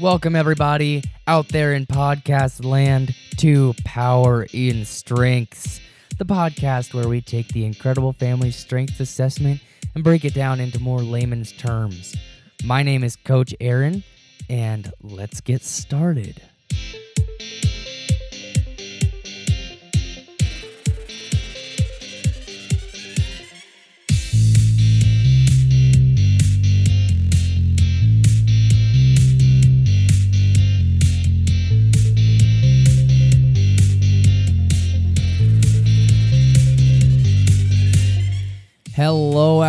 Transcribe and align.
Welcome, 0.00 0.36
everybody 0.36 1.02
out 1.26 1.48
there 1.48 1.72
in 1.72 1.84
podcast 1.84 2.64
land 2.64 3.16
to 3.38 3.74
Power 3.84 4.46
in 4.52 4.84
Strengths, 4.84 5.80
the 6.18 6.24
podcast 6.24 6.94
where 6.94 7.08
we 7.08 7.20
take 7.20 7.48
the 7.48 7.64
incredible 7.64 8.12
family 8.12 8.52
strength 8.52 9.00
assessment 9.00 9.60
and 9.96 10.04
break 10.04 10.24
it 10.24 10.34
down 10.34 10.60
into 10.60 10.78
more 10.78 11.00
layman's 11.00 11.50
terms. 11.50 12.14
My 12.62 12.84
name 12.84 13.02
is 13.02 13.16
Coach 13.16 13.52
Aaron, 13.58 14.04
and 14.48 14.92
let's 15.02 15.40
get 15.40 15.64
started. 15.64 16.40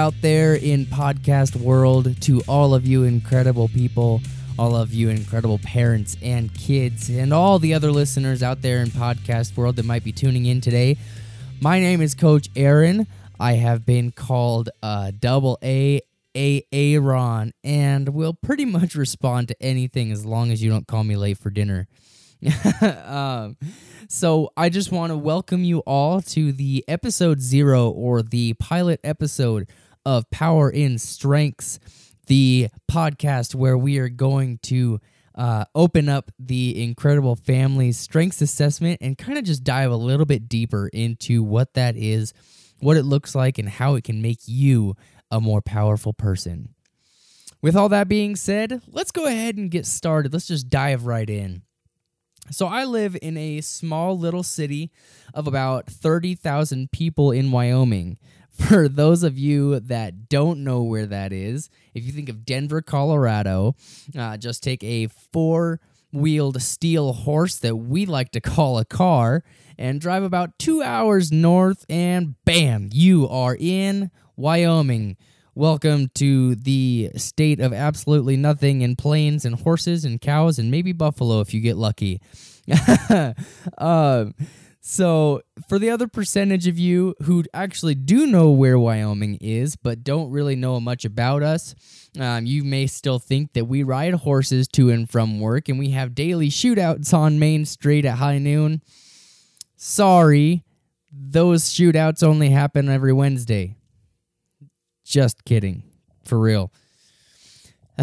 Out 0.10 0.22
there 0.22 0.56
in 0.56 0.88
podcast 0.88 1.56
world, 1.56 2.20
to 2.20 2.42
all 2.48 2.74
of 2.74 2.84
you 2.84 3.04
incredible 3.04 3.68
people, 3.68 4.20
all 4.58 4.76
of 4.76 4.92
you 4.92 5.08
incredible 5.08 5.60
parents 5.60 6.18
and 6.24 6.52
kids, 6.56 7.12
and 7.12 7.32
all 7.32 7.60
the 7.60 7.76
other 7.76 7.92
listeners 7.92 8.42
out 8.42 8.64
there 8.64 8.80
in 8.80 8.88
podcast 8.88 9.56
world 9.56 9.76
that 9.76 9.86
might 9.86 10.04
be 10.04 10.12
tuning 10.12 10.48
in 10.48 10.62
today. 10.62 10.98
My 11.62 11.80
name 11.80 12.02
is 12.02 12.16
Coach 12.16 12.50
Aaron. 12.56 13.06
I 13.40 13.54
have 13.54 13.86
been 13.86 14.12
called 14.12 14.72
uh, 14.82 15.12
Double 15.12 15.60
A 15.64 16.02
A 16.36 16.64
Aaron, 16.72 17.54
and 17.64 18.10
will 18.10 18.34
pretty 18.34 18.66
much 18.66 18.96
respond 18.96 19.50
to 19.50 19.56
anything 19.62 20.12
as 20.12 20.26
long 20.26 20.50
as 20.50 20.64
you 20.64 20.72
don't 20.72 20.88
call 20.88 21.04
me 21.04 21.18
late 21.18 21.38
for 21.38 21.52
dinner. 21.52 21.88
um, 23.06 23.58
so 24.08 24.50
I 24.58 24.70
just 24.70 24.92
want 24.92 25.12
to 25.12 25.18
welcome 25.18 25.64
you 25.64 25.80
all 25.82 26.20
to 26.22 26.52
the 26.52 26.84
episode 26.88 27.42
zero 27.42 27.92
or 27.92 28.24
the 28.24 28.56
pilot 28.56 29.00
episode 29.04 29.70
of 30.10 30.28
Power 30.32 30.72
in 30.72 30.98
Strengths, 30.98 31.80
the 32.26 32.70
podcast 32.92 33.54
where 33.54 33.78
we 33.78 34.00
are 34.00 34.10
going 34.10 34.58
to 34.64 35.00
uh, 35.36 35.66
open 35.76 36.10
up 36.10 36.32
the 36.40 36.82
incredible 36.84 37.36
family 37.36 37.92
strengths 37.92 38.42
assessment 38.42 38.98
and 39.02 39.20
kind 39.20 39.38
of 39.38 39.44
just 39.44 39.64
dive 39.64 39.92
a 39.92 39.96
little 39.96 40.26
bit 40.26 40.50
deeper 40.50 40.88
into 40.88 41.44
what 41.44 41.76
that 41.76 41.96
is, 41.96 42.34
what 42.80 42.98
it 42.98 43.04
looks 43.04 43.36
like, 43.36 43.60
and 43.60 43.70
how 43.70 43.94
it 43.94 44.04
can 44.04 44.20
make 44.20 44.40
you 44.46 44.96
a 45.30 45.40
more 45.40 45.62
powerful 45.62 46.12
person. 46.12 46.74
With 47.62 47.76
all 47.76 47.90
that 47.90 48.08
being 48.08 48.36
said, 48.36 48.82
let's 48.88 49.12
go 49.12 49.28
ahead 49.28 49.58
and 49.58 49.70
get 49.70 49.86
started. 49.86 50.34
Let's 50.34 50.48
just 50.48 50.72
dive 50.72 51.06
right 51.06 51.30
in. 51.30 51.62
So 52.52 52.66
I 52.66 52.86
live 52.86 53.16
in 53.22 53.38
a 53.38 53.62
small 53.62 54.18
little 54.18 54.42
city 54.42 54.92
of 55.36 55.48
about 55.48 55.86
30,000 55.86 56.92
people 56.92 57.32
in 57.32 57.52
Wyoming. 57.52 58.18
For 58.68 58.90
those 58.90 59.24
of 59.24 59.38
you 59.38 59.80
that 59.80 60.28
don't 60.28 60.64
know 60.64 60.84
where 60.84 61.06
that 61.06 61.32
is, 61.32 61.70
if 61.94 62.06
you 62.06 62.12
think 62.12 62.28
of 62.28 62.46
Denver, 62.46 62.82
Colorado, 62.82 63.76
uh, 64.18 64.36
just 64.36 64.62
take 64.62 64.84
a 64.84 65.08
four 65.32 65.80
wheeled 66.12 66.62
steel 66.62 67.14
horse 67.14 67.56
that 67.58 67.78
we 67.78 68.06
like 68.06 68.32
to 68.32 68.42
call 68.42 68.78
a 68.78 68.86
car 68.86 69.44
and 69.78 70.02
drive 70.02 70.24
about 70.24 70.60
two 70.60 70.84
hours 70.84 71.32
north, 71.32 71.86
and 71.88 72.36
bam, 72.44 72.90
you 72.92 73.30
are 73.30 73.56
in 73.58 74.12
Wyoming. 74.36 75.16
Welcome 75.56 76.10
to 76.16 76.56
the 76.56 77.12
state 77.16 77.62
of 77.62 77.72
absolutely 77.72 78.36
nothing 78.36 78.84
and 78.84 78.98
plains 78.98 79.46
and 79.46 79.56
horses 79.56 80.04
and 80.04 80.20
cows 80.20 80.60
and 80.60 80.70
maybe 80.70 80.92
buffalo 80.92 81.40
if 81.40 81.54
you 81.54 81.62
get 81.62 81.78
lucky. 81.78 82.22
um, 83.78 84.36
so, 84.82 85.42
for 85.68 85.78
the 85.78 85.90
other 85.90 86.08
percentage 86.08 86.66
of 86.66 86.80
you 86.80 87.14
who 87.24 87.44
actually 87.54 87.96
do 87.96 88.26
know 88.26 88.50
where 88.50 88.80
Wyoming 88.80 89.38
is, 89.42 89.76
but 89.76 90.04
don't 90.04 90.32
really 90.32 90.56
know 90.56 90.80
much 90.80 91.04
about 91.04 91.44
us, 91.44 91.76
um, 92.18 92.46
you 92.46 92.64
may 92.64 92.88
still 92.88 93.20
think 93.20 93.54
that 93.54 93.66
we 93.66 93.84
ride 93.84 94.14
horses 94.14 94.68
to 94.70 94.90
and 94.90 95.10
from 95.10 95.40
work 95.42 95.68
and 95.68 95.78
we 95.78 95.90
have 95.90 96.16
daily 96.16 96.50
shootouts 96.50 97.14
on 97.14 97.40
Main 97.40 97.66
Street 97.66 98.06
at 98.06 98.18
high 98.18 98.38
noon. 98.38 98.82
Sorry, 99.76 100.64
those 101.12 101.66
shootouts 101.66 102.24
only 102.24 102.50
happen 102.50 102.88
every 102.88 103.14
Wednesday. 103.14 103.76
Just 105.04 105.44
kidding. 105.44 105.84
For 106.24 106.40
real. 106.40 106.72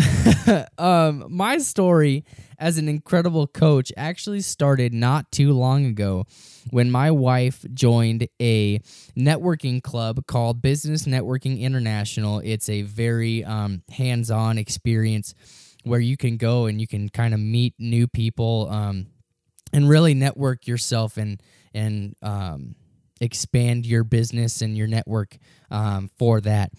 um, 0.78 1.24
my 1.28 1.58
story 1.58 2.24
as 2.58 2.78
an 2.78 2.88
incredible 2.88 3.46
coach 3.46 3.92
actually 3.96 4.40
started 4.40 4.92
not 4.92 5.30
too 5.30 5.52
long 5.52 5.86
ago 5.86 6.24
when 6.70 6.90
my 6.90 7.10
wife 7.10 7.64
joined 7.72 8.28
a 8.40 8.78
networking 9.16 9.82
club 9.82 10.26
called 10.26 10.62
Business 10.62 11.04
Networking 11.04 11.60
International. 11.60 12.40
It's 12.44 12.68
a 12.68 12.82
very 12.82 13.44
um, 13.44 13.82
hands 13.90 14.30
on 14.30 14.58
experience 14.58 15.34
where 15.84 16.00
you 16.00 16.16
can 16.16 16.36
go 16.36 16.66
and 16.66 16.80
you 16.80 16.86
can 16.86 17.08
kind 17.08 17.32
of 17.32 17.40
meet 17.40 17.74
new 17.78 18.08
people 18.08 18.68
um, 18.70 19.06
and 19.72 19.88
really 19.88 20.14
network 20.14 20.66
yourself 20.66 21.16
and, 21.16 21.40
and 21.74 22.16
um, 22.22 22.74
expand 23.20 23.86
your 23.86 24.02
business 24.02 24.62
and 24.62 24.76
your 24.76 24.86
network 24.88 25.36
um, 25.70 26.10
for 26.18 26.40
that. 26.40 26.72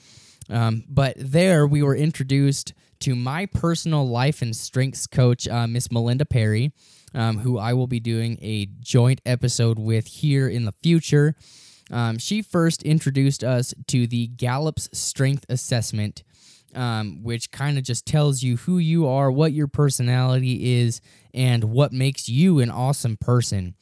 Um, 0.50 0.84
but 0.88 1.14
there 1.18 1.68
we 1.68 1.84
were 1.84 1.96
introduced 1.96 2.74
to 3.00 3.16
my 3.16 3.46
personal 3.46 4.08
life 4.08 4.42
and 4.42 4.56
strengths 4.56 5.08
coach, 5.08 5.48
uh, 5.48 5.68
Miss 5.68 5.92
Melinda 5.92 6.26
Perry, 6.26 6.72
um, 7.14 7.40
who 7.40 7.58
I 7.58 7.74
will 7.74 7.88
be 7.88 8.00
doing 8.00 8.38
a 8.42 8.68
joint 8.80 9.22
episode 9.26 9.80
with 9.80 10.08
here 10.08 10.48
in 10.48 10.66
the 10.66 10.74
future. 10.84 11.36
Um, 11.90 12.18
she 12.18 12.42
first 12.42 12.84
introduced 12.84 13.44
us 13.44 13.74
to 13.88 14.08
the 14.08 14.28
Gallup's 14.28 14.90
Strength 14.92 15.46
Assessment, 15.50 16.24
um, 16.76 17.24
which 17.24 17.52
kind 17.52 17.78
of 17.78 17.84
just 17.84 18.06
tells 18.06 18.44
you 18.44 18.58
who 18.58 18.78
you 18.78 19.08
are, 19.08 19.32
what 19.32 19.54
your 19.54 19.68
personality 19.68 20.82
is, 20.82 21.02
and 21.34 21.64
what 21.66 21.94
makes 21.94 22.28
you 22.28 22.60
an 22.60 22.70
awesome 22.70 23.18
person. 23.18 23.76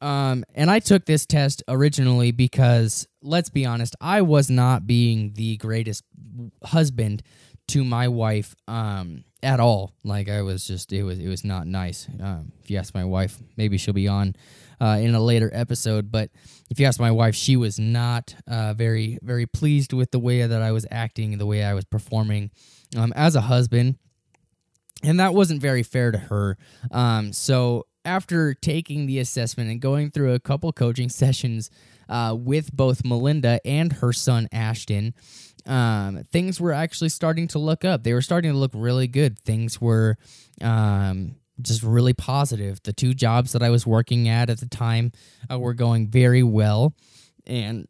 Um, 0.00 0.44
and 0.54 0.70
I 0.70 0.78
took 0.78 1.06
this 1.06 1.26
test 1.26 1.64
originally 1.66 2.30
because, 2.30 3.08
let's 3.20 3.50
be 3.50 3.66
honest, 3.66 3.96
I 4.00 4.22
was 4.22 4.48
not 4.48 4.86
being 4.86 5.32
the 5.34 5.56
greatest 5.56 6.04
husband 6.62 7.22
to 7.68 7.84
my 7.84 8.08
wife 8.08 8.54
um, 8.66 9.24
at 9.42 9.60
all. 9.60 9.94
Like 10.04 10.28
I 10.28 10.42
was 10.42 10.66
just, 10.66 10.92
it 10.92 11.02
was, 11.02 11.18
it 11.18 11.28
was 11.28 11.44
not 11.44 11.66
nice. 11.66 12.08
Um, 12.20 12.52
if 12.62 12.70
you 12.70 12.78
ask 12.78 12.94
my 12.94 13.04
wife, 13.04 13.38
maybe 13.56 13.78
she'll 13.78 13.94
be 13.94 14.08
on 14.08 14.34
uh, 14.80 14.98
in 15.00 15.14
a 15.14 15.20
later 15.20 15.50
episode. 15.52 16.10
But 16.10 16.30
if 16.70 16.80
you 16.80 16.86
ask 16.86 17.00
my 17.00 17.10
wife, 17.10 17.34
she 17.34 17.56
was 17.56 17.78
not 17.78 18.34
uh, 18.46 18.74
very, 18.74 19.18
very 19.22 19.46
pleased 19.46 19.92
with 19.92 20.10
the 20.10 20.18
way 20.18 20.46
that 20.46 20.62
I 20.62 20.72
was 20.72 20.86
acting, 20.90 21.38
the 21.38 21.46
way 21.46 21.62
I 21.62 21.74
was 21.74 21.84
performing 21.84 22.50
um, 22.96 23.12
as 23.14 23.36
a 23.36 23.42
husband, 23.42 23.96
and 25.02 25.20
that 25.20 25.34
wasn't 25.34 25.60
very 25.60 25.82
fair 25.82 26.10
to 26.10 26.18
her. 26.18 26.56
Um, 26.90 27.32
so 27.32 27.86
after 28.08 28.54
taking 28.54 29.04
the 29.04 29.18
assessment 29.18 29.70
and 29.70 29.80
going 29.80 30.10
through 30.10 30.32
a 30.32 30.40
couple 30.40 30.72
coaching 30.72 31.08
sessions 31.22 31.70
uh, 32.08 32.34
with 32.36 32.74
both 32.74 33.04
Melinda 33.04 33.60
and 33.66 33.92
her 33.94 34.12
son 34.14 34.48
Ashton, 34.50 35.14
um, 35.66 36.24
things 36.32 36.58
were 36.60 36.72
actually 36.72 37.10
starting 37.10 37.46
to 37.48 37.58
look 37.58 37.84
up. 37.84 38.02
They 38.02 38.14
were 38.14 38.22
starting 38.22 38.50
to 38.52 38.56
look 38.56 38.70
really 38.74 39.06
good. 39.06 39.38
Things 39.38 39.80
were 39.80 40.16
um, 40.62 41.36
just 41.60 41.82
really 41.82 42.14
positive. 42.14 42.82
The 42.82 42.94
two 42.94 43.12
jobs 43.12 43.52
that 43.52 43.62
I 43.62 43.68
was 43.68 43.86
working 43.86 44.28
at 44.28 44.48
at 44.48 44.60
the 44.60 44.68
time 44.68 45.12
uh, 45.52 45.58
were 45.58 45.74
going 45.74 46.08
very 46.08 46.42
well 46.42 46.94
and 47.46 47.86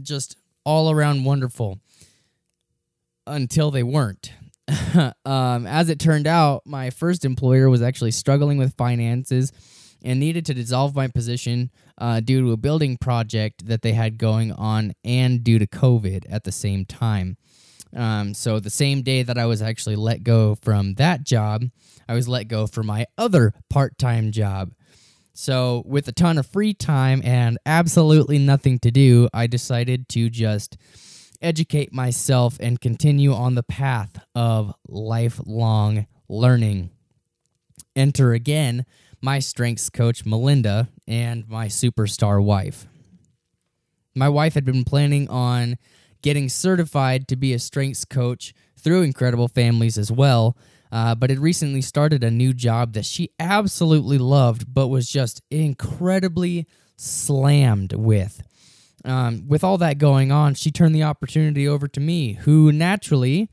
just 0.00 0.36
all 0.64 0.90
around 0.90 1.24
wonderful 1.24 1.78
until 3.28 3.70
they 3.70 3.84
weren't. 3.84 4.32
um, 5.24 5.66
as 5.66 5.88
it 5.88 5.98
turned 5.98 6.26
out, 6.26 6.62
my 6.64 6.90
first 6.90 7.24
employer 7.24 7.68
was 7.68 7.82
actually 7.82 8.12
struggling 8.12 8.58
with 8.58 8.76
finances 8.76 9.52
and 10.04 10.18
needed 10.18 10.46
to 10.46 10.54
dissolve 10.54 10.94
my 10.94 11.08
position 11.08 11.70
uh, 11.98 12.20
due 12.20 12.40
to 12.42 12.52
a 12.52 12.56
building 12.56 12.96
project 12.96 13.66
that 13.66 13.82
they 13.82 13.92
had 13.92 14.18
going 14.18 14.52
on 14.52 14.92
and 15.04 15.44
due 15.44 15.58
to 15.58 15.66
COVID 15.66 16.24
at 16.28 16.44
the 16.44 16.52
same 16.52 16.84
time. 16.84 17.36
Um, 17.94 18.32
so, 18.32 18.58
the 18.58 18.70
same 18.70 19.02
day 19.02 19.22
that 19.22 19.36
I 19.36 19.44
was 19.44 19.60
actually 19.60 19.96
let 19.96 20.22
go 20.22 20.54
from 20.62 20.94
that 20.94 21.24
job, 21.24 21.64
I 22.08 22.14
was 22.14 22.26
let 22.26 22.48
go 22.48 22.66
for 22.66 22.82
my 22.82 23.06
other 23.18 23.52
part 23.68 23.98
time 23.98 24.32
job. 24.32 24.72
So, 25.34 25.82
with 25.84 26.08
a 26.08 26.12
ton 26.12 26.38
of 26.38 26.46
free 26.46 26.72
time 26.72 27.20
and 27.22 27.58
absolutely 27.66 28.38
nothing 28.38 28.78
to 28.80 28.90
do, 28.90 29.28
I 29.34 29.46
decided 29.46 30.08
to 30.10 30.30
just 30.30 30.78
educate 31.42 31.92
myself 31.92 32.56
and 32.60 32.80
continue 32.80 33.32
on 33.32 33.54
the 33.54 33.62
path 33.62 34.18
of 34.34 34.74
lifelong 34.88 36.06
learning. 36.28 36.90
Enter 37.94 38.32
again 38.32 38.86
my 39.20 39.38
strengths 39.38 39.90
coach, 39.90 40.24
Melinda, 40.24 40.88
and 41.06 41.48
my 41.48 41.66
superstar 41.66 42.42
wife. 42.42 42.86
My 44.14 44.28
wife 44.28 44.54
had 44.54 44.64
been 44.64 44.84
planning 44.84 45.28
on 45.28 45.76
getting 46.22 46.48
certified 46.48 47.28
to 47.28 47.36
be 47.36 47.52
a 47.52 47.58
strengths 47.58 48.04
coach 48.04 48.54
through 48.78 49.02
Incredible 49.02 49.48
Families 49.48 49.98
as 49.98 50.10
well. 50.10 50.56
uh, 50.92 51.14
but 51.14 51.30
had 51.30 51.38
recently 51.38 51.80
started 51.80 52.22
a 52.22 52.30
new 52.30 52.52
job 52.52 52.92
that 52.92 53.06
she 53.06 53.30
absolutely 53.40 54.18
loved, 54.18 54.72
but 54.72 54.88
was 54.88 55.08
just 55.08 55.40
incredibly 55.50 56.66
slammed 56.96 57.94
with. 57.94 58.42
Um, 59.04 59.48
with 59.48 59.64
all 59.64 59.78
that 59.78 59.98
going 59.98 60.30
on, 60.30 60.54
she 60.54 60.70
turned 60.70 60.94
the 60.94 61.02
opportunity 61.02 61.66
over 61.66 61.88
to 61.88 62.00
me, 62.00 62.34
who 62.34 62.70
naturally 62.70 63.48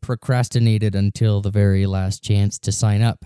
procrastinated 0.00 0.94
until 0.94 1.40
the 1.40 1.50
very 1.50 1.86
last 1.86 2.22
chance 2.22 2.58
to 2.60 2.72
sign 2.72 3.02
up. 3.02 3.24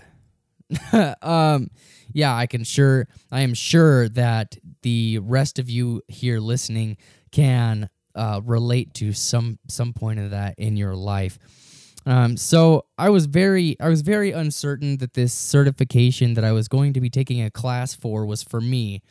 um, 1.21 1.69
yeah, 2.11 2.35
I 2.35 2.47
can 2.47 2.63
sure 2.63 3.07
I 3.31 3.41
am 3.41 3.53
sure 3.53 4.09
that 4.09 4.57
the 4.81 5.19
rest 5.19 5.59
of 5.59 5.69
you 5.69 6.01
here 6.07 6.39
listening 6.39 6.97
can 7.31 7.89
uh, 8.15 8.41
relate 8.43 8.93
to 8.95 9.13
some 9.13 9.59
some 9.67 9.93
point 9.93 10.19
of 10.19 10.31
that 10.31 10.55
in 10.57 10.77
your 10.77 10.95
life. 10.95 11.37
Um, 12.05 12.35
so 12.35 12.85
I 12.97 13.09
was 13.09 13.25
very 13.25 13.77
I 13.79 13.89
was 13.89 14.01
very 14.01 14.31
uncertain 14.31 14.97
that 14.97 15.13
this 15.13 15.33
certification 15.33 16.33
that 16.33 16.43
I 16.43 16.51
was 16.51 16.67
going 16.67 16.93
to 16.93 17.01
be 17.01 17.09
taking 17.09 17.41
a 17.41 17.51
class 17.51 17.93
for 17.93 18.25
was 18.25 18.43
for 18.43 18.61
me. 18.61 19.01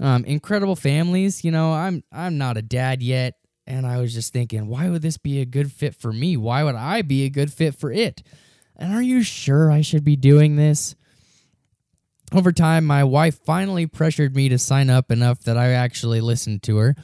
Um, 0.00 0.24
incredible 0.24 0.76
families, 0.76 1.44
you 1.44 1.50
know, 1.50 1.72
I'm 1.72 2.02
I'm 2.12 2.38
not 2.38 2.56
a 2.56 2.62
dad 2.62 3.02
yet, 3.02 3.34
and 3.66 3.86
I 3.86 3.98
was 3.98 4.14
just 4.14 4.32
thinking, 4.32 4.66
why 4.66 4.88
would 4.88 5.02
this 5.02 5.18
be 5.18 5.40
a 5.40 5.46
good 5.46 5.70
fit 5.70 5.94
for 5.94 6.12
me? 6.12 6.36
Why 6.36 6.64
would 6.64 6.74
I 6.74 7.02
be 7.02 7.24
a 7.24 7.30
good 7.30 7.52
fit 7.52 7.74
for 7.74 7.92
it? 7.92 8.22
And 8.76 8.92
are 8.94 9.02
you 9.02 9.22
sure 9.22 9.70
I 9.70 9.82
should 9.82 10.04
be 10.04 10.16
doing 10.16 10.56
this? 10.56 10.96
Over 12.34 12.50
time, 12.50 12.86
my 12.86 13.04
wife 13.04 13.38
finally 13.44 13.86
pressured 13.86 14.34
me 14.34 14.48
to 14.48 14.58
sign 14.58 14.88
up 14.88 15.10
enough 15.10 15.40
that 15.40 15.58
I 15.58 15.72
actually 15.72 16.22
listened 16.22 16.62
to 16.64 16.78
her. 16.78 16.96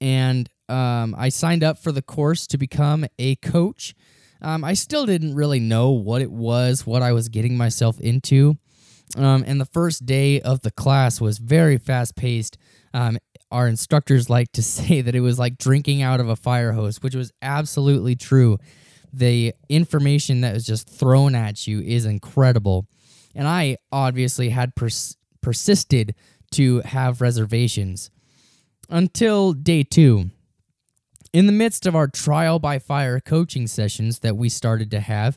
And 0.00 0.48
um, 0.68 1.14
I 1.18 1.28
signed 1.28 1.62
up 1.62 1.78
for 1.78 1.92
the 1.92 2.02
course 2.02 2.46
to 2.48 2.58
become 2.58 3.04
a 3.18 3.36
coach. 3.36 3.94
Um, 4.40 4.64
I 4.64 4.74
still 4.74 5.04
didn't 5.04 5.34
really 5.34 5.60
know 5.60 5.90
what 5.90 6.22
it 6.22 6.30
was, 6.30 6.86
what 6.86 7.02
I 7.02 7.12
was 7.12 7.28
getting 7.28 7.56
myself 7.56 8.00
into. 8.00 8.56
Um, 9.16 9.44
and 9.46 9.60
the 9.60 9.66
first 9.66 10.06
day 10.06 10.40
of 10.40 10.62
the 10.62 10.70
class 10.70 11.20
was 11.20 11.38
very 11.38 11.78
fast 11.78 12.16
paced. 12.16 12.58
Um, 12.92 13.18
our 13.50 13.68
instructors 13.68 14.28
like 14.28 14.50
to 14.52 14.62
say 14.74 15.00
that 15.00 15.14
it 15.14 15.20
was 15.20 15.38
like 15.38 15.58
drinking 15.58 16.02
out 16.02 16.20
of 16.20 16.28
a 16.28 16.36
fire 16.36 16.72
hose, 16.72 17.02
which 17.02 17.14
was 17.14 17.32
absolutely 17.42 18.16
true. 18.16 18.58
The 19.12 19.54
information 19.68 20.40
that 20.40 20.54
was 20.54 20.66
just 20.66 20.88
thrown 20.88 21.34
at 21.34 21.66
you 21.66 21.80
is 21.80 22.04
incredible. 22.04 22.86
And 23.34 23.46
I 23.46 23.78
obviously 23.92 24.50
had 24.50 24.74
pers- 24.74 25.16
persisted 25.40 26.14
to 26.52 26.80
have 26.80 27.20
reservations 27.20 28.10
until 28.88 29.52
day 29.52 29.82
two. 29.82 30.30
In 31.32 31.46
the 31.46 31.52
midst 31.52 31.86
of 31.86 31.96
our 31.96 32.06
trial 32.06 32.60
by 32.60 32.78
fire 32.78 33.18
coaching 33.18 33.66
sessions 33.66 34.20
that 34.20 34.36
we 34.36 34.48
started 34.48 34.90
to 34.92 35.00
have, 35.00 35.36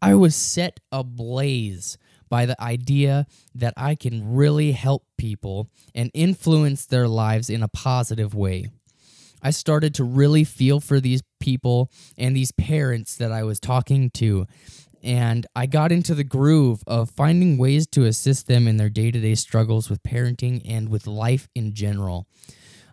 I 0.00 0.14
was 0.14 0.34
set 0.34 0.80
ablaze 0.92 1.96
by 2.28 2.46
the 2.46 2.60
idea 2.62 3.26
that 3.54 3.74
I 3.76 3.94
can 3.94 4.34
really 4.34 4.72
help 4.72 5.04
people 5.16 5.68
and 5.94 6.10
influence 6.14 6.86
their 6.86 7.08
lives 7.08 7.50
in 7.50 7.62
a 7.62 7.68
positive 7.68 8.34
way. 8.34 8.68
I 9.42 9.50
started 9.50 9.94
to 9.94 10.04
really 10.04 10.44
feel 10.44 10.80
for 10.80 11.00
these 11.00 11.22
people 11.38 11.90
and 12.16 12.36
these 12.36 12.52
parents 12.52 13.16
that 13.16 13.32
I 13.32 13.44
was 13.44 13.60
talking 13.60 14.10
to. 14.10 14.46
And 15.02 15.46
I 15.54 15.66
got 15.66 15.92
into 15.92 16.14
the 16.14 16.24
groove 16.24 16.82
of 16.86 17.10
finding 17.10 17.56
ways 17.56 17.86
to 17.88 18.04
assist 18.04 18.48
them 18.48 18.66
in 18.66 18.78
their 18.78 18.88
day 18.88 19.10
to 19.10 19.20
day 19.20 19.36
struggles 19.36 19.88
with 19.88 20.02
parenting 20.02 20.60
and 20.64 20.88
with 20.88 21.06
life 21.06 21.48
in 21.54 21.72
general. 21.72 22.26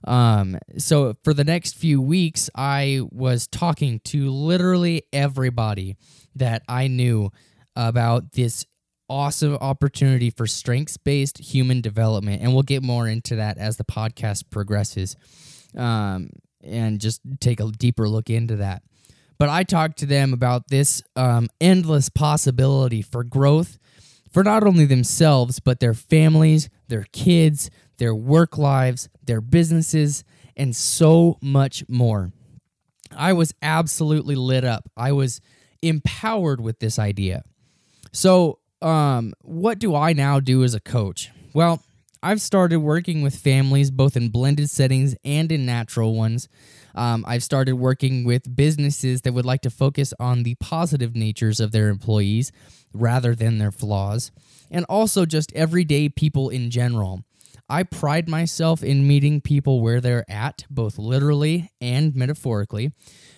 Um, 0.04 0.60
so 0.78 1.16
for 1.24 1.34
the 1.34 1.44
next 1.44 1.76
few 1.76 2.00
weeks, 2.00 2.50
I 2.56 3.02
was 3.12 3.48
talking 3.48 4.02
to 4.06 4.30
literally 4.30 5.04
everybody 5.12 5.98
that 6.36 6.62
I 6.70 6.88
knew 6.88 7.32
about 7.76 8.34
this 8.34 8.66
awesome 9.10 9.56
opportunity 9.56 10.30
for 10.30 10.48
strengths 10.48 10.98
based 10.98 11.38
human 11.38 11.82
development. 11.82 12.42
And 12.42 12.54
we'll 12.54 12.64
get 12.64 12.84
more 12.84 13.08
into 13.08 13.36
that 13.38 13.58
as 13.58 13.78
the 13.78 13.84
podcast 13.84 14.50
progresses 14.50 15.16
um, 15.78 16.30
and 16.64 17.00
just 17.00 17.22
take 17.40 17.60
a 17.60 17.72
deeper 17.72 18.08
look 18.10 18.30
into 18.30 18.58
that. 18.58 18.84
But 19.38 19.50
I 19.50 19.64
talked 19.64 19.98
to 20.00 20.06
them 20.06 20.34
about 20.34 20.70
this 20.70 21.04
um, 21.16 21.50
endless 21.60 22.10
possibility 22.10 23.02
for 23.02 23.24
growth 23.24 23.78
for 24.32 24.44
not 24.44 24.64
only 24.64 24.86
themselves, 24.86 25.60
but 25.60 25.80
their 25.80 25.94
families, 25.94 26.70
their 26.88 27.06
kids, 27.12 27.70
their 27.98 28.14
work 28.14 28.58
lives, 28.58 29.08
their 29.24 29.42
businesses, 29.42 30.24
and 30.58 30.76
so 30.76 31.38
much 31.42 31.84
more. 31.88 32.32
I 33.16 33.34
was 33.34 33.54
absolutely 33.62 34.36
lit 34.36 34.66
up. 34.66 34.90
I 34.98 35.12
was 35.14 35.42
empowered 35.82 36.60
with 36.60 36.80
this 36.80 37.00
idea. 37.00 37.44
So, 38.12 38.60
um, 38.86 39.34
what 39.42 39.80
do 39.80 39.96
I 39.96 40.14
now 40.14 40.40
do 40.40 40.64
as 40.64 40.76
a 40.76 40.80
coach? 40.80 41.32
Well, 41.54 41.82
I've 42.22 42.42
started 42.42 42.80
working 42.80 43.22
with 43.22 43.36
families 43.36 43.92
both 43.92 44.16
in 44.16 44.30
blended 44.30 44.70
settings 44.70 45.16
and 45.24 45.52
in 45.52 45.66
natural 45.66 46.16
ones. 46.16 46.48
Um, 46.94 47.26
I've 47.28 47.44
started 47.44 47.76
working 47.76 48.24
with 48.24 48.56
businesses 48.56 49.22
that 49.22 49.34
would 49.34 49.46
like 49.46 49.62
to 49.62 49.70
focus 49.70 50.14
on 50.20 50.44
the 50.44 50.56
positive 50.56 51.16
natures 51.16 51.60
of 51.60 51.72
their 51.72 51.90
employees 51.90 52.52
rather 52.94 53.36
than 53.36 53.58
their 53.58 53.72
flaws, 53.72 54.32
and 54.72 54.86
also 54.88 55.26
just 55.26 55.52
everyday 55.54 56.08
people 56.08 56.50
in 56.50 56.70
general. 56.70 57.24
I 57.68 57.84
pride 57.84 58.30
myself 58.30 58.84
in 58.84 59.08
meeting 59.08 59.42
people 59.42 59.82
where 59.82 60.00
they're 60.00 60.30
at, 60.30 60.66
both 60.70 61.00
literally 61.00 61.72
and 61.82 62.16
metaphorically. 62.16 62.92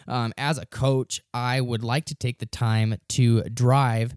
Um, 0.07 0.33
as 0.37 0.57
a 0.57 0.65
coach, 0.65 1.21
I 1.33 1.61
would 1.61 1.83
like 1.83 2.05
to 2.05 2.15
take 2.15 2.39
the 2.39 2.45
time 2.45 2.95
to 3.09 3.43
drive 3.43 4.15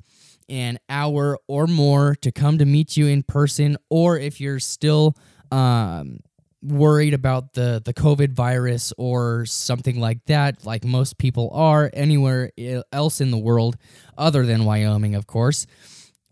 an 0.50 0.78
hour 0.88 1.38
or 1.46 1.66
more 1.66 2.16
to 2.16 2.32
come 2.32 2.58
to 2.58 2.66
meet 2.66 2.96
you 2.96 3.06
in 3.06 3.22
person, 3.22 3.76
or 3.88 4.18
if 4.18 4.40
you're 4.40 4.58
still 4.58 5.16
um, 5.50 6.20
worried 6.62 7.14
about 7.14 7.54
the 7.54 7.80
the 7.82 7.94
COVID 7.94 8.32
virus 8.32 8.92
or 8.98 9.46
something 9.46 9.98
like 9.98 10.24
that, 10.26 10.66
like 10.66 10.84
most 10.84 11.16
people 11.18 11.50
are 11.54 11.90
anywhere 11.94 12.50
else 12.92 13.20
in 13.20 13.30
the 13.30 13.38
world, 13.38 13.76
other 14.18 14.44
than 14.44 14.64
Wyoming, 14.64 15.14
of 15.14 15.26
course. 15.26 15.66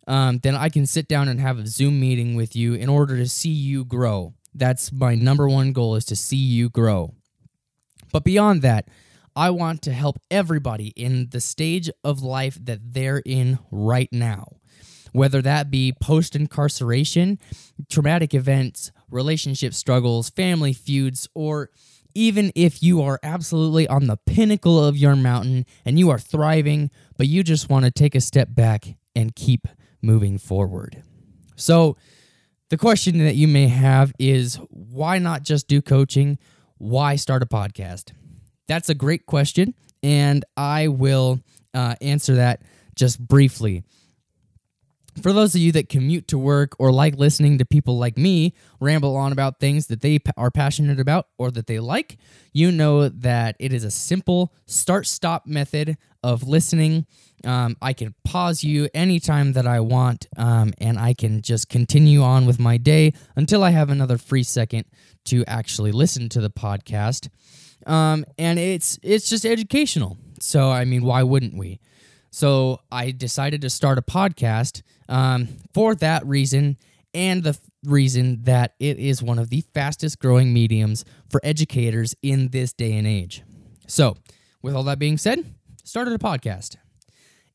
Um, 0.06 0.38
then 0.38 0.56
I 0.56 0.70
can 0.70 0.86
sit 0.86 1.06
down 1.06 1.28
and 1.28 1.38
have 1.38 1.58
a 1.58 1.66
Zoom 1.66 2.00
meeting 2.00 2.34
with 2.34 2.56
you 2.56 2.74
in 2.74 2.88
order 2.88 3.16
to 3.16 3.28
see 3.28 3.50
you 3.50 3.84
grow. 3.84 4.32
That's 4.54 4.90
my 4.90 5.14
number 5.14 5.48
one 5.48 5.72
goal 5.72 5.96
is 5.96 6.06
to 6.06 6.16
see 6.16 6.36
you 6.36 6.70
grow. 6.70 7.14
But 8.10 8.24
beyond 8.24 8.62
that, 8.62 8.88
I 9.38 9.50
want 9.50 9.82
to 9.82 9.92
help 9.92 10.18
everybody 10.32 10.88
in 10.96 11.28
the 11.30 11.40
stage 11.40 11.88
of 12.02 12.22
life 12.22 12.58
that 12.60 12.92
they're 12.92 13.22
in 13.24 13.60
right 13.70 14.08
now. 14.10 14.56
Whether 15.12 15.40
that 15.42 15.70
be 15.70 15.92
post 15.92 16.34
incarceration, 16.34 17.38
traumatic 17.88 18.34
events, 18.34 18.90
relationship 19.08 19.74
struggles, 19.74 20.28
family 20.28 20.72
feuds, 20.72 21.28
or 21.36 21.70
even 22.16 22.50
if 22.56 22.82
you 22.82 23.00
are 23.00 23.20
absolutely 23.22 23.86
on 23.86 24.08
the 24.08 24.16
pinnacle 24.16 24.84
of 24.84 24.96
your 24.96 25.14
mountain 25.14 25.66
and 25.84 26.00
you 26.00 26.10
are 26.10 26.18
thriving, 26.18 26.90
but 27.16 27.28
you 27.28 27.44
just 27.44 27.70
want 27.70 27.84
to 27.84 27.92
take 27.92 28.16
a 28.16 28.20
step 28.20 28.48
back 28.50 28.96
and 29.14 29.36
keep 29.36 29.68
moving 30.02 30.36
forward. 30.38 31.04
So, 31.54 31.96
the 32.70 32.76
question 32.76 33.18
that 33.18 33.36
you 33.36 33.46
may 33.46 33.68
have 33.68 34.12
is 34.18 34.56
why 34.70 35.18
not 35.18 35.44
just 35.44 35.68
do 35.68 35.80
coaching? 35.80 36.38
Why 36.76 37.14
start 37.14 37.44
a 37.44 37.46
podcast? 37.46 38.10
That's 38.68 38.88
a 38.90 38.94
great 38.94 39.26
question, 39.26 39.74
and 40.02 40.44
I 40.56 40.88
will 40.88 41.40
uh, 41.74 41.96
answer 42.00 42.36
that 42.36 42.62
just 42.94 43.18
briefly. 43.18 43.82
For 45.22 45.32
those 45.32 45.54
of 45.56 45.60
you 45.60 45.72
that 45.72 45.88
commute 45.88 46.28
to 46.28 46.38
work 46.38 46.76
or 46.78 46.92
like 46.92 47.16
listening 47.16 47.58
to 47.58 47.64
people 47.64 47.98
like 47.98 48.16
me 48.16 48.54
ramble 48.80 49.16
on 49.16 49.32
about 49.32 49.58
things 49.58 49.88
that 49.88 50.00
they 50.00 50.20
are 50.36 50.50
passionate 50.50 51.00
about 51.00 51.26
or 51.38 51.50
that 51.50 51.66
they 51.66 51.80
like, 51.80 52.18
you 52.52 52.70
know 52.70 53.08
that 53.08 53.56
it 53.58 53.72
is 53.72 53.82
a 53.82 53.90
simple 53.90 54.52
start 54.66 55.08
stop 55.08 55.44
method 55.44 55.96
of 56.22 56.46
listening. 56.46 57.04
Um, 57.44 57.76
I 57.82 57.94
can 57.94 58.14
pause 58.24 58.62
you 58.62 58.88
anytime 58.94 59.54
that 59.54 59.66
I 59.66 59.80
want, 59.80 60.26
um, 60.36 60.72
and 60.78 60.98
I 60.98 61.14
can 61.14 61.42
just 61.42 61.68
continue 61.68 62.22
on 62.22 62.46
with 62.46 62.60
my 62.60 62.76
day 62.76 63.12
until 63.34 63.64
I 63.64 63.70
have 63.70 63.90
another 63.90 64.18
free 64.18 64.44
second 64.44 64.84
to 65.26 65.44
actually 65.46 65.90
listen 65.90 66.28
to 66.28 66.40
the 66.40 66.50
podcast 66.50 67.28
um, 67.88 68.24
and 68.36 68.58
it's 68.58 68.98
it's 69.02 69.28
just 69.28 69.44
educational. 69.44 70.16
So 70.40 70.70
I 70.70 70.84
mean, 70.84 71.02
why 71.02 71.22
wouldn't 71.24 71.56
we? 71.56 71.80
So 72.30 72.80
I 72.92 73.10
decided 73.10 73.62
to 73.62 73.70
start 73.70 73.98
a 73.98 74.02
podcast 74.02 74.82
um, 75.08 75.48
for 75.74 75.94
that 75.96 76.24
reason, 76.26 76.76
and 77.14 77.42
the 77.42 77.58
reason 77.84 78.42
that 78.44 78.74
it 78.78 78.98
is 78.98 79.22
one 79.22 79.38
of 79.38 79.48
the 79.48 79.62
fastest 79.72 80.18
growing 80.18 80.52
mediums 80.52 81.04
for 81.30 81.40
educators 81.42 82.14
in 82.22 82.48
this 82.48 82.72
day 82.72 82.92
and 82.92 83.06
age. 83.06 83.42
So, 83.86 84.16
with 84.62 84.74
all 84.74 84.82
that 84.84 84.98
being 84.98 85.16
said, 85.16 85.44
started 85.84 86.12
a 86.12 86.18
podcast. 86.18 86.76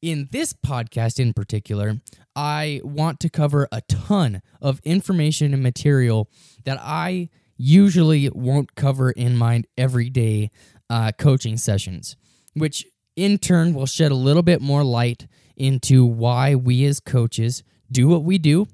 In 0.02 0.28
this 0.32 0.52
podcast 0.52 1.20
in 1.20 1.34
particular, 1.34 2.02
I 2.36 2.82
want 2.84 3.20
to 3.22 3.30
cover 3.30 3.68
a 3.72 3.82
ton 3.82 4.42
of 4.62 4.82
information 4.84 5.54
and 5.54 5.62
material 5.62 6.30
that 6.66 6.80
I 6.82 7.30
usually 7.64 8.30
won't 8.30 8.76
cover 8.76 9.12
in 9.12 9.38
my 9.38 9.64
everyday 9.78 10.52
uh, 10.90 11.12
coaching 11.18 11.56
sessions, 11.56 12.18
which 12.54 12.86
in 13.16 13.38
turn, 13.38 13.74
we'll 13.74 13.86
shed 13.86 14.12
a 14.12 14.16
little 14.16 14.44
bit 14.44 14.62
more 14.62 14.84
light 14.84 15.28
into 15.56 16.06
why 16.06 16.56
we 16.56 16.84
as 16.86 17.00
coaches 17.00 17.64
do 17.92 18.08
what 18.08 18.24
we 18.24 18.38
do 18.38 18.68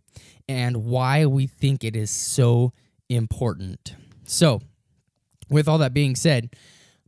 and 0.48 0.78
why 0.78 1.26
we 1.26 1.46
think 1.46 1.84
it 1.84 1.96
is 1.96 2.10
so 2.10 2.74
important. 3.10 3.96
So, 4.26 4.62
with 5.50 5.68
all 5.68 5.78
that 5.80 5.94
being 5.94 6.16
said, 6.16 6.50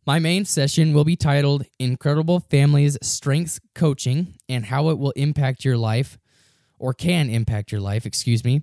my 0.06 0.20
main 0.20 0.46
session 0.46 0.94
will 0.94 1.04
be 1.04 1.16
titled 1.16 1.66
Incredible 1.80 2.42
Families 2.42 2.98
Strengths 3.02 3.60
Coaching 3.74 4.36
and 4.50 4.66
How 4.66 4.90
It 4.90 5.00
Will 5.00 5.12
Impact 5.12 5.64
Your 5.64 5.78
Life, 5.78 6.18
or 6.78 6.94
Can 6.94 7.30
Impact 7.30 7.72
Your 7.72 7.82
Life, 7.82 8.06
excuse 8.06 8.44
me. 8.44 8.62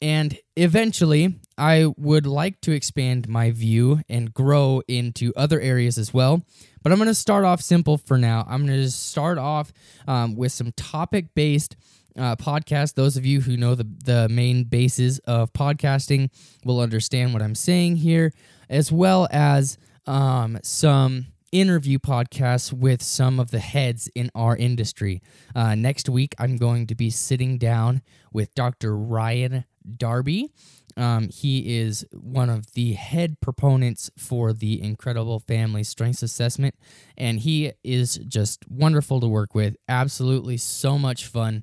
And 0.00 0.38
eventually, 0.56 1.40
I 1.56 1.86
would 1.96 2.26
like 2.26 2.60
to 2.62 2.72
expand 2.72 3.28
my 3.28 3.50
view 3.50 4.00
and 4.08 4.32
grow 4.32 4.82
into 4.86 5.32
other 5.36 5.60
areas 5.60 5.98
as 5.98 6.14
well. 6.14 6.42
But 6.82 6.92
I'm 6.92 6.98
going 6.98 7.08
to 7.08 7.14
start 7.14 7.44
off 7.44 7.60
simple 7.60 7.98
for 7.98 8.16
now. 8.16 8.46
I'm 8.48 8.64
going 8.64 8.80
to 8.80 8.90
start 8.90 9.38
off 9.38 9.72
um, 10.06 10.36
with 10.36 10.52
some 10.52 10.72
topic 10.72 11.34
based 11.34 11.76
uh, 12.16 12.36
podcast. 12.36 12.94
Those 12.94 13.16
of 13.16 13.26
you 13.26 13.40
who 13.40 13.56
know 13.56 13.74
the, 13.74 13.88
the 14.04 14.28
main 14.28 14.64
bases 14.64 15.18
of 15.20 15.52
podcasting 15.52 16.30
will 16.64 16.80
understand 16.80 17.32
what 17.32 17.42
I'm 17.42 17.56
saying 17.56 17.96
here, 17.96 18.32
as 18.68 18.92
well 18.92 19.26
as 19.32 19.78
um, 20.06 20.58
some 20.62 21.26
interview 21.50 21.98
podcasts 21.98 22.72
with 22.72 23.02
some 23.02 23.40
of 23.40 23.50
the 23.50 23.58
heads 23.58 24.08
in 24.14 24.30
our 24.34 24.56
industry. 24.56 25.22
Uh, 25.54 25.74
next 25.74 26.08
week, 26.08 26.34
I'm 26.38 26.56
going 26.56 26.86
to 26.88 26.94
be 26.94 27.10
sitting 27.10 27.58
down 27.58 28.02
with 28.32 28.54
Dr. 28.54 28.96
Ryan 28.96 29.64
Darby. 29.96 30.50
Um, 30.96 31.28
he 31.28 31.78
is 31.78 32.04
one 32.12 32.50
of 32.50 32.72
the 32.72 32.94
head 32.94 33.40
proponents 33.40 34.10
for 34.18 34.52
the 34.52 34.82
Incredible 34.82 35.38
Family 35.38 35.84
Strengths 35.84 36.24
Assessment, 36.24 36.74
and 37.16 37.38
he 37.38 37.72
is 37.84 38.16
just 38.26 38.68
wonderful 38.68 39.20
to 39.20 39.28
work 39.28 39.54
with. 39.54 39.76
Absolutely 39.88 40.56
so 40.56 40.98
much 40.98 41.26
fun. 41.26 41.62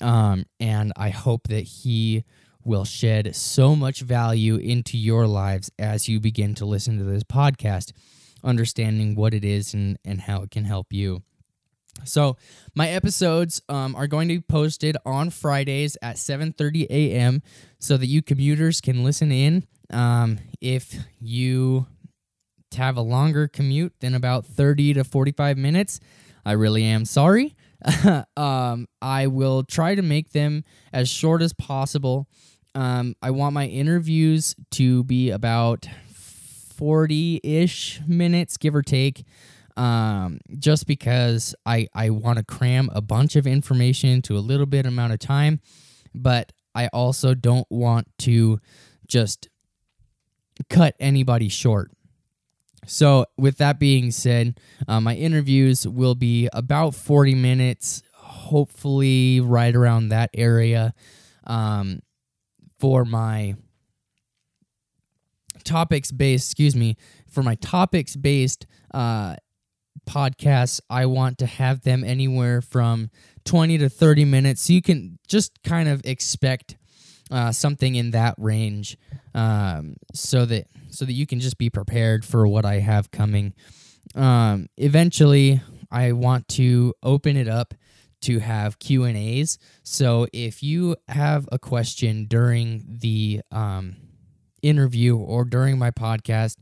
Um, 0.00 0.44
and 0.60 0.92
I 0.96 1.10
hope 1.10 1.48
that 1.48 1.62
he 1.62 2.24
will 2.62 2.84
shed 2.84 3.34
so 3.34 3.74
much 3.74 4.00
value 4.00 4.56
into 4.56 4.96
your 4.96 5.26
lives 5.26 5.70
as 5.78 6.08
you 6.08 6.20
begin 6.20 6.54
to 6.56 6.66
listen 6.66 6.98
to 6.98 7.04
this 7.04 7.24
podcast, 7.24 7.92
understanding 8.44 9.14
what 9.14 9.34
it 9.34 9.44
is 9.44 9.74
and, 9.74 9.98
and 10.04 10.20
how 10.20 10.42
it 10.42 10.50
can 10.50 10.64
help 10.64 10.92
you. 10.92 11.22
So 12.04 12.36
my 12.74 12.88
episodes 12.88 13.62
um, 13.68 13.94
are 13.94 14.06
going 14.06 14.28
to 14.28 14.34
be 14.34 14.40
posted 14.40 14.96
on 15.04 15.30
Fridays 15.30 15.96
at 16.02 16.16
7:30 16.16 16.86
a.m. 16.90 17.42
so 17.78 17.96
that 17.96 18.06
you 18.06 18.22
commuters 18.22 18.80
can 18.80 19.04
listen 19.04 19.32
in. 19.32 19.64
Um, 19.90 20.38
if 20.60 20.94
you 21.20 21.86
have 22.76 22.96
a 22.96 23.02
longer 23.02 23.48
commute 23.48 23.94
than 24.00 24.14
about 24.14 24.44
30 24.44 24.94
to 24.94 25.04
45 25.04 25.56
minutes, 25.56 26.00
I 26.44 26.52
really 26.52 26.84
am 26.84 27.04
sorry. 27.04 27.54
um, 28.36 28.86
I 29.00 29.26
will 29.28 29.62
try 29.62 29.94
to 29.94 30.02
make 30.02 30.30
them 30.30 30.64
as 30.92 31.08
short 31.08 31.42
as 31.42 31.52
possible. 31.52 32.28
Um, 32.74 33.14
I 33.22 33.30
want 33.30 33.54
my 33.54 33.66
interviews 33.66 34.54
to 34.72 35.04
be 35.04 35.30
about 35.30 35.86
40 36.12 37.40
ish 37.42 38.00
minutes, 38.06 38.56
give 38.56 38.74
or 38.74 38.82
take 38.82 39.24
um, 39.78 40.40
just 40.58 40.86
because 40.88 41.54
I, 41.64 41.86
I 41.94 42.10
want 42.10 42.38
to 42.38 42.44
cram 42.44 42.90
a 42.92 43.00
bunch 43.00 43.36
of 43.36 43.46
information 43.46 44.10
into 44.10 44.36
a 44.36 44.40
little 44.40 44.66
bit 44.66 44.86
amount 44.86 45.12
of 45.12 45.20
time, 45.20 45.60
but 46.12 46.52
I 46.74 46.88
also 46.88 47.32
don't 47.32 47.66
want 47.70 48.08
to 48.20 48.58
just 49.06 49.48
cut 50.68 50.96
anybody 50.98 51.48
short. 51.48 51.92
So, 52.86 53.26
with 53.36 53.58
that 53.58 53.78
being 53.78 54.10
said, 54.10 54.58
uh, 54.86 55.00
my 55.00 55.14
interviews 55.14 55.86
will 55.86 56.14
be 56.14 56.48
about 56.52 56.94
40 56.94 57.34
minutes, 57.34 58.02
hopefully, 58.14 59.40
right 59.40 59.74
around 59.74 60.08
that 60.08 60.30
area 60.34 60.94
um, 61.46 62.00
for 62.78 63.04
my 63.04 63.54
topics 65.64 66.10
based, 66.10 66.50
excuse 66.50 66.74
me, 66.74 66.96
for 67.28 67.42
my 67.42 67.56
topics 67.56 68.16
based 68.16 68.66
uh, 68.94 69.36
podcasts, 70.08 70.80
I 70.88 71.06
want 71.06 71.38
to 71.38 71.46
have 71.46 71.82
them 71.82 72.02
anywhere 72.02 72.62
from 72.62 73.10
20 73.44 73.78
to 73.78 73.88
30 73.88 74.24
minutes. 74.24 74.62
So 74.62 74.72
you 74.72 74.82
can 74.82 75.18
just 75.28 75.62
kind 75.62 75.88
of 75.88 76.00
expect 76.04 76.76
uh, 77.30 77.52
something 77.52 77.94
in 77.94 78.12
that 78.12 78.34
range 78.38 78.96
um, 79.34 79.96
so 80.14 80.46
that 80.46 80.66
so 80.90 81.04
that 81.04 81.12
you 81.12 81.26
can 81.26 81.40
just 81.40 81.58
be 81.58 81.68
prepared 81.68 82.24
for 82.24 82.48
what 82.48 82.64
I 82.64 82.78
have 82.78 83.10
coming. 83.10 83.52
Um, 84.14 84.68
eventually, 84.78 85.60
I 85.90 86.12
want 86.12 86.48
to 86.48 86.94
open 87.02 87.36
it 87.36 87.46
up 87.46 87.74
to 88.22 88.38
have 88.38 88.78
Q 88.78 89.04
and 89.04 89.16
A's. 89.16 89.58
So 89.82 90.26
if 90.32 90.62
you 90.62 90.96
have 91.08 91.48
a 91.52 91.58
question 91.58 92.24
during 92.24 92.84
the 92.88 93.42
um, 93.52 93.96
interview 94.62 95.16
or 95.16 95.44
during 95.44 95.78
my 95.78 95.90
podcast, 95.90 96.56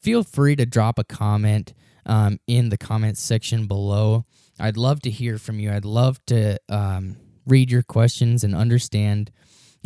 feel 0.00 0.22
free 0.22 0.56
to 0.56 0.64
drop 0.64 0.98
a 0.98 1.04
comment 1.04 1.74
um, 2.06 2.38
in 2.46 2.68
the 2.68 2.78
comments 2.78 3.20
section 3.20 3.66
below. 3.66 4.24
I'd 4.58 4.76
love 4.76 5.00
to 5.02 5.10
hear 5.10 5.38
from 5.38 5.60
you. 5.60 5.70
I'd 5.70 5.84
love 5.84 6.24
to 6.26 6.58
um, 6.68 7.16
read 7.46 7.70
your 7.70 7.82
questions 7.82 8.44
and 8.44 8.54
understand 8.54 9.30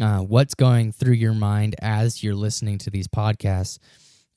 uh, 0.00 0.19
what's 0.19 0.54
going 0.54 0.92
through 0.92 1.14
your 1.14 1.35
mind 1.35 1.76
as 1.81 2.23
you're 2.23 2.35
listening 2.35 2.78
to 2.78 2.90
these 2.90 3.09
podcasts. 3.09 3.78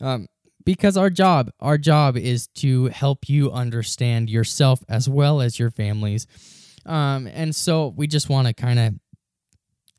Um, 0.01 0.27
because 0.65 0.98
our 0.98 1.10
job, 1.10 1.51
our 1.60 1.77
job 1.77 2.17
is 2.17 2.48
to 2.55 2.88
help 2.88 3.29
you 3.29 3.51
understand 3.51 4.29
yourself 4.29 4.84
as 4.89 5.08
well 5.08 5.39
as 5.39 5.60
your 5.60 5.70
families. 5.70 6.27
Um, 6.86 7.27
and 7.27 7.55
so 7.55 7.94
we 7.96 8.08
just 8.08 8.29
want 8.29 8.48
to 8.48 8.53
kind 8.53 8.79
of 8.79 8.94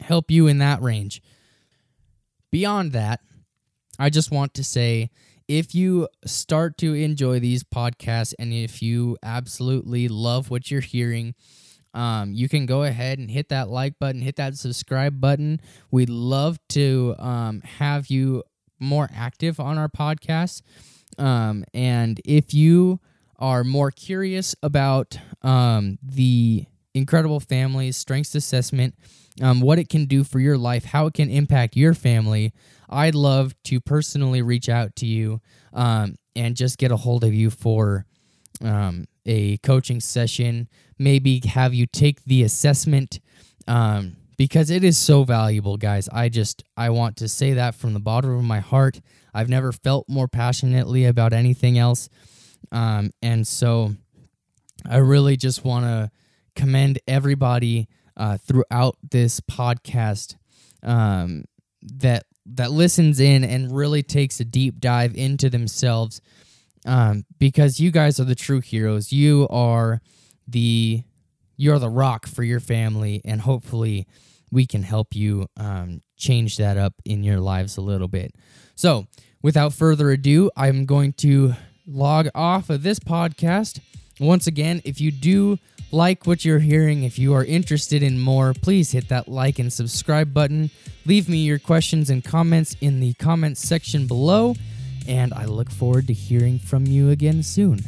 help 0.01 0.31
you 0.31 0.49
in 0.49 0.59
that 0.59 0.83
range. 0.83 1.23
Beyond 2.51 2.93
that, 2.93 3.21
I 3.99 4.11
just 4.11 4.31
want 4.31 4.55
to 4.55 4.65
say 4.65 5.11
if 5.49 5.75
you 5.75 6.09
start 6.25 6.79
to 6.79 6.95
enjoy 6.95 7.39
these 7.41 7.63
podcasts 7.63 8.35
and 8.39 8.53
if 8.53 8.83
you 8.83 9.17
absolutely 9.23 10.09
love 10.09 10.51
what 10.51 10.71
you're 10.71 10.81
hearing, 10.81 11.35
um, 11.95 12.33
you 12.33 12.49
can 12.49 12.67
go 12.67 12.83
ahead 12.83 13.19
and 13.19 13.31
hit 13.31 13.49
that 13.49 13.69
like 13.69 13.99
button, 13.99 14.21
hit 14.21 14.37
that 14.37 14.57
subscribe 14.57 15.21
button. 15.21 15.61
We'd 15.91 16.11
love 16.11 16.59
to 16.71 17.15
um, 17.19 17.63
have 17.63 18.09
you 18.09 18.43
more 18.79 19.09
active 19.15 19.59
on 19.61 19.79
our 19.79 19.89
podcast. 19.89 20.63
Um, 21.19 21.65
and 21.73 22.21
if 22.25 22.53
you 22.53 23.01
are 23.39 23.65
more 23.65 23.91
curious 23.91 24.55
about 24.63 25.19
um, 25.43 25.99
the 26.03 26.67
Incredible 26.95 27.41
Families 27.41 27.97
Strengths 27.97 28.35
Assessment, 28.35 28.95
um, 29.43 29.61
what 29.61 29.79
it 29.79 29.89
can 29.89 30.07
do 30.07 30.25
for 30.25 30.41
your 30.41 30.57
life, 30.59 30.85
how 30.85 31.07
it 31.07 31.15
can 31.15 31.31
impact 31.31 31.77
your 31.77 31.95
family, 31.95 32.53
I'd 32.89 33.15
love 33.15 33.55
to 33.65 33.81
personally 33.81 34.43
reach 34.43 34.69
out 34.69 34.97
to 34.97 35.07
you 35.07 35.41
um, 35.73 36.17
and 36.35 36.57
just 36.57 36.79
get 36.79 36.93
a 36.93 36.97
hold 36.97 37.25
of 37.25 37.35
you 37.35 37.51
for 37.51 38.07
um, 38.65 39.07
a 39.25 39.59
coaching 39.59 40.01
session. 40.01 40.69
Maybe 40.99 41.41
have 41.47 41.75
you 41.75 41.87
take 41.87 42.25
the 42.25 42.43
assessment 42.43 43.21
um, 43.67 44.17
because 44.37 44.71
it 44.71 44.85
is 44.85 44.97
so 44.97 45.25
valuable, 45.25 45.77
guys. 45.77 46.09
I 46.09 46.29
just 46.29 46.63
I 46.77 46.91
want 46.91 47.17
to 47.19 47.29
say 47.29 47.55
that 47.55 47.75
from 47.75 47.93
the 47.93 48.01
bottom 48.01 48.31
of 48.31 48.45
my 48.45 48.61
heart. 48.61 49.01
I've 49.35 49.49
never 49.49 49.73
felt 49.73 50.09
more 50.09 50.29
passionately 50.29 51.05
about 51.05 51.33
anything 51.33 51.79
else, 51.79 52.09
um, 52.73 53.11
and 53.21 53.47
so 53.47 53.95
I 54.89 54.99
really 54.99 55.37
just 55.37 55.65
want 55.65 55.85
to 55.85 56.11
commend 56.55 56.99
everybody 57.07 57.89
uh, 58.17 58.39
throughout 58.39 58.97
this 59.03 59.41
podcast 59.41 60.37
um, 60.83 61.45
that 61.83 62.25
that 62.47 62.71
listens 62.71 63.19
in 63.21 63.45
and 63.45 63.75
really 63.75 64.03
takes 64.03 64.39
a 64.41 64.45
deep 64.45 64.79
dive 64.79 65.17
into 65.17 65.51
themselves 65.51 66.21
um, 66.87 67.25
because 67.39 67.81
you 67.81 67.91
guys 67.91 68.21
are 68.21 68.25
the 68.25 68.35
true 68.35 68.61
heroes. 68.61 69.13
You 69.13 69.49
are 69.51 70.01
the 70.47 71.03
you're 71.57 71.79
the 71.79 71.89
rock 71.89 72.27
for 72.27 72.43
your 72.43 72.61
family, 72.61 73.21
and 73.25 73.41
hopefully 73.41 74.07
we 74.51 74.67
can 74.67 74.83
help 74.83 75.15
you 75.15 75.47
um, 75.57 76.03
change 76.17 76.57
that 76.59 76.77
up 76.77 76.95
in 77.05 77.23
your 77.25 77.41
lives 77.41 77.77
a 77.77 77.81
little 77.81 78.09
bit. 78.09 78.35
So, 78.75 79.07
without 79.43 79.73
further 79.73 80.11
ado, 80.11 80.51
I'm 80.57 80.85
going 80.85 81.15
to 81.15 81.55
log 81.87 82.29
off 82.35 82.71
of 82.71 82.83
this 82.83 82.99
podcast. 82.99 83.81
Once 84.21 84.47
again, 84.47 84.83
if 84.85 85.01
you 85.01 85.11
do 85.11 85.59
like 85.93 86.27
what 86.27 86.45
you're 86.45 86.59
hearing. 86.59 87.05
If 87.05 87.19
you 87.19 87.35
are 87.35 87.45
interested 87.45 88.03
in 88.03 88.21
more, 88.21 88.55
please 88.55 88.93
hit 88.93 89.09
that 89.09 89.29
like 89.29 89.59
and 89.59 89.73
subscribe 89.73 90.35
button. 90.35 90.71
Leave 91.05 91.29
me 91.29 91.39
your 91.39 91.59
questions 91.59 92.11
and 92.11 92.25
comments 92.25 92.77
in 92.81 93.01
the 93.01 93.15
comments 93.15 93.61
section 93.61 94.07
below, 94.07 94.55
and 95.07 95.33
I 95.33 95.45
look 95.45 95.71
forward 95.71 96.07
to 96.09 96.13
hearing 96.13 96.59
from 96.59 96.87
you 96.87 97.11
again 97.11 97.43
soon. 97.43 97.81